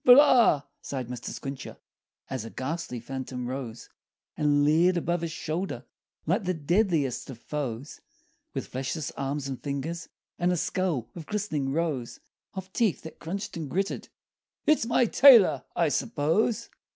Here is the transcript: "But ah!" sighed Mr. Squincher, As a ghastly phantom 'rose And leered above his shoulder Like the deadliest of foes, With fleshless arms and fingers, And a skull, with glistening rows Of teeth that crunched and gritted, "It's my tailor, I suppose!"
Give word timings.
"But 0.03 0.17
ah!" 0.17 0.65
sighed 0.81 1.09
Mr. 1.09 1.29
Squincher, 1.29 1.77
As 2.27 2.43
a 2.43 2.49
ghastly 2.49 2.99
phantom 2.99 3.45
'rose 3.47 3.87
And 4.35 4.63
leered 4.65 4.97
above 4.97 5.21
his 5.21 5.31
shoulder 5.31 5.85
Like 6.25 6.45
the 6.45 6.55
deadliest 6.55 7.29
of 7.29 7.37
foes, 7.37 8.01
With 8.55 8.65
fleshless 8.65 9.11
arms 9.11 9.47
and 9.47 9.61
fingers, 9.61 10.09
And 10.39 10.51
a 10.51 10.57
skull, 10.57 11.11
with 11.13 11.27
glistening 11.27 11.71
rows 11.71 12.19
Of 12.55 12.73
teeth 12.73 13.03
that 13.03 13.19
crunched 13.19 13.55
and 13.55 13.69
gritted, 13.69 14.09
"It's 14.65 14.87
my 14.87 15.05
tailor, 15.05 15.65
I 15.75 15.89
suppose!" 15.89 16.71